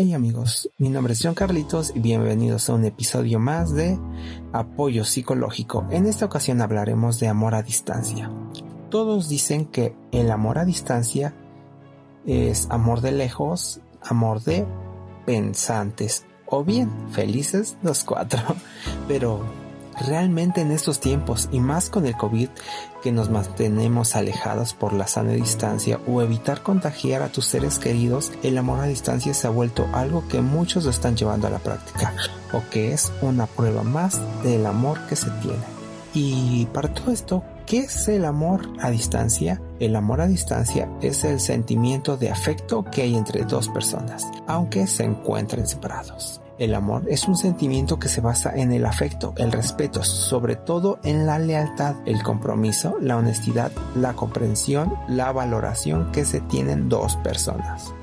Hey 0.00 0.12
amigos, 0.14 0.70
mi 0.78 0.90
nombre 0.90 1.12
es 1.12 1.20
John 1.20 1.34
Carlitos 1.34 1.90
y 1.92 1.98
bienvenidos 1.98 2.70
a 2.70 2.74
un 2.74 2.84
episodio 2.84 3.40
más 3.40 3.74
de 3.74 3.98
Apoyo 4.52 5.04
Psicológico. 5.04 5.88
En 5.90 6.06
esta 6.06 6.24
ocasión 6.24 6.60
hablaremos 6.60 7.18
de 7.18 7.26
amor 7.26 7.56
a 7.56 7.64
distancia. 7.64 8.30
Todos 8.90 9.28
dicen 9.28 9.66
que 9.66 9.96
el 10.12 10.30
amor 10.30 10.60
a 10.60 10.64
distancia 10.64 11.34
es 12.24 12.68
amor 12.70 13.00
de 13.00 13.10
lejos, 13.10 13.80
amor 14.00 14.40
de 14.44 14.68
pensantes 15.26 16.26
o 16.46 16.62
bien 16.62 17.10
felices 17.10 17.76
los 17.82 18.04
cuatro. 18.04 18.40
Pero 19.08 19.42
realmente 20.06 20.60
en 20.60 20.70
estos 20.70 21.00
tiempos 21.00 21.48
y 21.52 21.60
más 21.60 21.90
con 21.90 22.06
el 22.06 22.16
COVID 22.16 22.48
que 23.02 23.12
nos 23.12 23.30
mantenemos 23.30 24.16
alejados 24.16 24.74
por 24.74 24.92
la 24.92 25.06
sana 25.06 25.32
distancia 25.32 26.00
o 26.06 26.22
evitar 26.22 26.62
contagiar 26.62 27.22
a 27.22 27.28
tus 27.28 27.46
seres 27.46 27.78
queridos, 27.78 28.32
el 28.42 28.58
amor 28.58 28.80
a 28.80 28.86
distancia 28.86 29.34
se 29.34 29.46
ha 29.46 29.50
vuelto 29.50 29.86
algo 29.92 30.26
que 30.28 30.40
muchos 30.40 30.86
están 30.86 31.16
llevando 31.16 31.46
a 31.46 31.50
la 31.50 31.58
práctica 31.58 32.14
o 32.52 32.62
que 32.70 32.92
es 32.92 33.12
una 33.22 33.46
prueba 33.46 33.82
más 33.82 34.20
del 34.42 34.66
amor 34.66 35.00
que 35.08 35.16
se 35.16 35.30
tiene. 35.42 35.78
Y 36.14 36.66
para 36.72 36.92
todo 36.92 37.12
esto, 37.12 37.44
¿qué 37.66 37.80
es 37.80 38.08
el 38.08 38.24
amor 38.24 38.68
a 38.80 38.90
distancia? 38.90 39.60
El 39.78 39.94
amor 39.94 40.20
a 40.20 40.26
distancia 40.26 40.88
es 41.02 41.24
el 41.24 41.38
sentimiento 41.38 42.16
de 42.16 42.30
afecto 42.30 42.84
que 42.84 43.02
hay 43.02 43.14
entre 43.14 43.44
dos 43.44 43.68
personas, 43.68 44.26
aunque 44.46 44.86
se 44.86 45.04
encuentren 45.04 45.66
separados. 45.66 46.40
El 46.58 46.74
amor 46.74 47.04
es 47.08 47.28
un 47.28 47.36
sentimiento 47.36 48.00
que 48.00 48.08
se 48.08 48.20
basa 48.20 48.52
en 48.52 48.72
el 48.72 48.84
afecto, 48.84 49.32
el 49.36 49.52
respeto, 49.52 50.02
sobre 50.02 50.56
todo 50.56 50.98
en 51.04 51.24
la 51.24 51.38
lealtad, 51.38 51.94
el 52.04 52.20
compromiso, 52.24 52.96
la 53.00 53.16
honestidad, 53.16 53.70
la 53.94 54.14
comprensión, 54.14 54.92
la 55.08 55.30
valoración 55.30 56.10
que 56.10 56.24
se 56.24 56.40
tienen 56.40 56.88
dos 56.88 57.14
personas. 57.18 57.94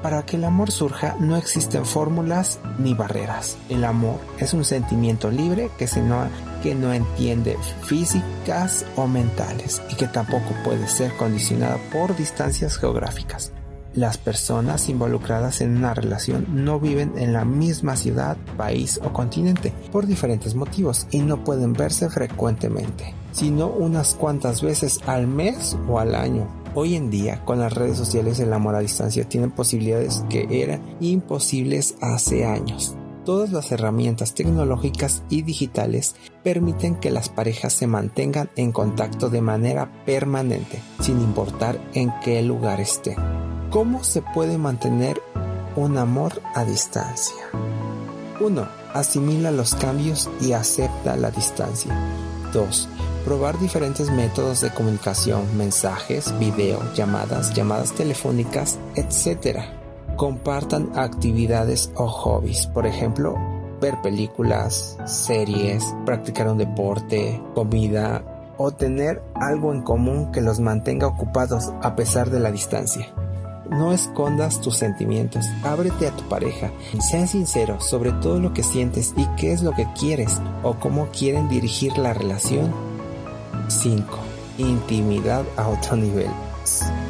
Para 0.00 0.22
que 0.22 0.36
el 0.36 0.44
amor 0.44 0.70
surja 0.70 1.16
no 1.18 1.36
existen 1.36 1.84
fórmulas 1.84 2.60
ni 2.78 2.94
barreras. 2.94 3.56
El 3.68 3.84
amor 3.84 4.20
es 4.38 4.54
un 4.54 4.64
sentimiento 4.64 5.32
libre 5.32 5.68
que, 5.76 5.86
no, 6.02 6.28
que 6.62 6.76
no 6.76 6.92
entiende 6.92 7.56
físicas 7.82 8.86
o 8.94 9.08
mentales 9.08 9.82
y 9.90 9.96
que 9.96 10.06
tampoco 10.06 10.54
puede 10.64 10.86
ser 10.86 11.12
condicionado 11.14 11.78
por 11.92 12.16
distancias 12.16 12.76
geográficas. 12.76 13.52
Las 13.94 14.16
personas 14.16 14.88
involucradas 14.88 15.60
en 15.60 15.76
una 15.76 15.92
relación 15.92 16.46
no 16.64 16.80
viven 16.80 17.12
en 17.18 17.34
la 17.34 17.44
misma 17.44 17.94
ciudad, 17.96 18.38
país 18.56 18.98
o 19.04 19.12
continente 19.12 19.70
por 19.92 20.06
diferentes 20.06 20.54
motivos 20.54 21.06
y 21.10 21.18
no 21.18 21.44
pueden 21.44 21.74
verse 21.74 22.08
frecuentemente, 22.08 23.14
sino 23.32 23.66
unas 23.66 24.14
cuantas 24.14 24.62
veces 24.62 24.98
al 25.06 25.26
mes 25.26 25.76
o 25.88 25.98
al 25.98 26.14
año. 26.14 26.48
Hoy 26.74 26.94
en 26.94 27.10
día, 27.10 27.44
con 27.44 27.58
las 27.58 27.74
redes 27.74 27.98
sociales, 27.98 28.40
el 28.40 28.54
amor 28.54 28.76
a 28.76 28.80
distancia 28.80 29.28
tiene 29.28 29.48
posibilidades 29.48 30.24
que 30.30 30.62
eran 30.62 30.80
imposibles 31.00 31.96
hace 32.00 32.46
años. 32.46 32.96
Todas 33.26 33.52
las 33.52 33.70
herramientas 33.72 34.34
tecnológicas 34.34 35.22
y 35.28 35.42
digitales 35.42 36.16
permiten 36.42 36.96
que 36.96 37.10
las 37.10 37.28
parejas 37.28 37.74
se 37.74 37.86
mantengan 37.86 38.48
en 38.56 38.72
contacto 38.72 39.28
de 39.28 39.42
manera 39.42 39.92
permanente, 40.06 40.80
sin 41.00 41.20
importar 41.20 41.78
en 41.92 42.10
qué 42.24 42.42
lugar 42.42 42.80
estén. 42.80 43.41
¿Cómo 43.72 44.04
se 44.04 44.20
puede 44.20 44.58
mantener 44.58 45.22
un 45.76 45.96
amor 45.96 46.42
a 46.54 46.62
distancia? 46.62 47.42
1. 48.38 48.68
Asimila 48.92 49.50
los 49.50 49.74
cambios 49.74 50.28
y 50.42 50.52
acepta 50.52 51.16
la 51.16 51.30
distancia. 51.30 51.90
2. 52.52 52.88
Probar 53.24 53.58
diferentes 53.58 54.10
métodos 54.10 54.60
de 54.60 54.68
comunicación, 54.68 55.56
mensajes, 55.56 56.38
video, 56.38 56.82
llamadas, 56.92 57.54
llamadas 57.54 57.92
telefónicas, 57.92 58.78
etc. 58.94 59.60
Compartan 60.16 60.90
actividades 60.94 61.92
o 61.94 62.06
hobbies, 62.08 62.66
por 62.66 62.86
ejemplo, 62.86 63.36
ver 63.80 63.94
películas, 64.02 64.98
series, 65.06 65.82
practicar 66.04 66.48
un 66.48 66.58
deporte, 66.58 67.40
comida 67.54 68.22
o 68.58 68.70
tener 68.70 69.22
algo 69.34 69.72
en 69.72 69.80
común 69.80 70.30
que 70.30 70.42
los 70.42 70.60
mantenga 70.60 71.06
ocupados 71.06 71.72
a 71.80 71.96
pesar 71.96 72.28
de 72.28 72.38
la 72.38 72.52
distancia. 72.52 73.14
No 73.72 73.92
escondas 73.92 74.60
tus 74.60 74.76
sentimientos, 74.76 75.46
ábrete 75.62 76.06
a 76.06 76.14
tu 76.14 76.24
pareja, 76.24 76.70
sean 77.00 77.26
sinceros 77.26 77.88
sobre 77.88 78.12
todo 78.12 78.38
lo 78.38 78.52
que 78.52 78.62
sientes 78.62 79.14
y 79.16 79.26
qué 79.36 79.52
es 79.52 79.62
lo 79.62 79.72
que 79.72 79.86
quieres 79.98 80.40
o 80.62 80.74
cómo 80.74 81.08
quieren 81.08 81.48
dirigir 81.48 81.96
la 81.96 82.12
relación. 82.12 82.72
5. 83.68 84.04
Intimidad 84.58 85.44
a 85.56 85.68
otro 85.68 85.96
nivel. 85.96 86.30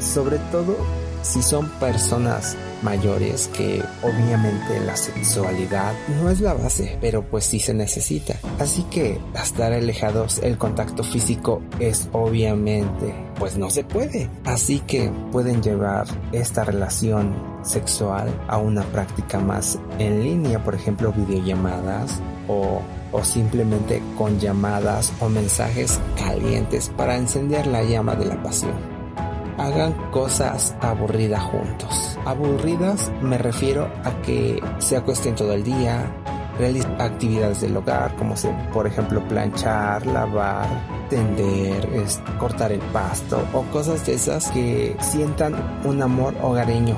Sobre 0.00 0.38
todo 0.38 0.76
si 1.22 1.42
son 1.42 1.68
personas 1.80 2.56
mayores 2.82 3.48
que 3.48 3.82
obviamente 4.02 4.80
la 4.84 4.96
sexualidad 4.96 5.94
no 6.20 6.28
es 6.30 6.40
la 6.40 6.54
base, 6.54 6.98
pero 7.00 7.22
pues 7.22 7.44
sí 7.44 7.60
se 7.60 7.74
necesita. 7.74 8.34
Así 8.58 8.82
que 8.84 9.20
estar 9.40 9.72
alejados 9.72 10.40
el 10.42 10.58
contacto 10.58 11.04
físico 11.04 11.62
es 11.78 12.08
obviamente 12.12 13.14
pues 13.38 13.56
no 13.56 13.70
se 13.70 13.84
puede. 13.84 14.28
Así 14.44 14.80
que 14.80 15.10
pueden 15.30 15.62
llevar 15.62 16.06
esta 16.32 16.64
relación 16.64 17.34
sexual 17.62 18.28
a 18.48 18.58
una 18.58 18.82
práctica 18.82 19.38
más 19.38 19.78
en 19.98 20.22
línea, 20.22 20.62
por 20.62 20.74
ejemplo 20.74 21.12
videollamadas 21.12 22.20
o 22.48 22.82
o 23.12 23.22
simplemente 23.22 24.02
con 24.16 24.40
llamadas 24.40 25.12
o 25.20 25.28
mensajes 25.28 26.00
calientes 26.16 26.90
para 26.96 27.16
encender 27.16 27.66
la 27.66 27.82
llama 27.82 28.16
de 28.16 28.24
la 28.24 28.42
pasión 28.42 28.91
hagan 29.58 29.92
cosas 30.10 30.74
aburridas 30.80 31.42
juntos. 31.42 32.18
Aburridas 32.24 33.10
me 33.20 33.38
refiero 33.38 33.90
a 34.04 34.12
que 34.22 34.62
se 34.78 34.96
acuesten 34.96 35.34
todo 35.34 35.52
el 35.52 35.64
día, 35.64 36.06
realicen 36.58 37.00
actividades 37.00 37.60
del 37.60 37.76
hogar 37.76 38.14
como 38.16 38.34
por 38.72 38.86
ejemplo 38.86 39.26
planchar, 39.28 40.06
lavar, 40.06 40.68
tender, 41.08 41.88
cortar 42.38 42.72
el 42.72 42.80
pasto 42.80 43.42
o 43.52 43.62
cosas 43.72 44.04
de 44.06 44.14
esas 44.14 44.50
que 44.50 44.96
sientan 45.00 45.54
un 45.84 46.02
amor 46.02 46.34
hogareño 46.42 46.96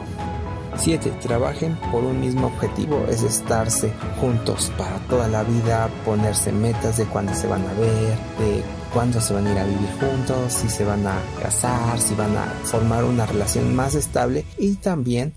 7. 0.77 1.13
Trabajen 1.23 1.77
por 1.93 2.05
un 2.05 2.21
mismo 2.21 2.49
objetivo, 2.49 3.05
es 3.09 3.23
estarse 3.23 3.93
juntos 4.21 4.73
para 4.77 4.99
toda 5.09 5.29
la 5.29 5.43
vida, 5.45 5.89
ponerse 6.05 6.53
metas 6.53 6.97
de 6.97 7.05
cuándo 7.07 7.35
se 7.35 7.47
van 7.47 7.63
a 7.63 7.73
ver, 7.75 8.19
de 8.39 8.63
cuándo 8.95 9.21
se 9.21 9.35
van 9.35 9.49
a 9.49 9.53
ir 9.53 9.59
a 9.59 9.65
vivir 9.65 9.91
juntos, 9.99 10.53
si 10.53 10.69
se 10.69 10.85
van 10.85 11.05
a 11.05 11.21
casar, 11.43 11.99
si 11.99 12.15
van 12.15 12.37
a 12.37 12.47
formar 12.63 13.03
una 13.05 13.27
relación 13.27 13.75
más 13.75 13.97
estable 13.97 14.45
y 14.57 14.77
también 14.77 15.35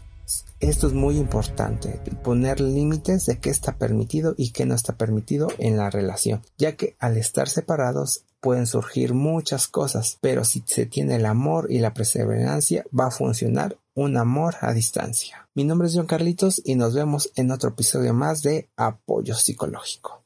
esto 0.59 0.87
es 0.87 0.93
muy 0.93 1.17
importante, 1.17 1.99
poner 2.23 2.61
límites 2.61 3.25
de 3.25 3.39
qué 3.39 3.49
está 3.49 3.75
permitido 3.77 4.35
y 4.37 4.51
qué 4.51 4.67
no 4.67 4.75
está 4.75 4.95
permitido 4.95 5.47
en 5.57 5.75
la 5.75 5.89
relación, 5.89 6.43
ya 6.57 6.75
que 6.75 6.95
al 6.99 7.17
estar 7.17 7.49
separados 7.49 8.25
pueden 8.41 8.67
surgir 8.67 9.15
muchas 9.15 9.67
cosas, 9.67 10.19
pero 10.21 10.43
si 10.43 10.63
se 10.67 10.85
tiene 10.85 11.15
el 11.15 11.25
amor 11.25 11.67
y 11.71 11.79
la 11.79 11.95
perseverancia 11.95 12.85
va 12.97 13.07
a 13.07 13.11
funcionar 13.11 13.77
un 13.95 14.17
amor 14.17 14.55
a 14.61 14.73
distancia. 14.73 15.49
Mi 15.55 15.63
nombre 15.63 15.87
es 15.87 15.95
John 15.95 16.05
Carlitos 16.05 16.61
y 16.63 16.75
nos 16.75 16.93
vemos 16.93 17.31
en 17.35 17.49
otro 17.49 17.69
episodio 17.69 18.13
más 18.13 18.43
de 18.43 18.69
Apoyo 18.77 19.33
Psicológico. 19.33 20.16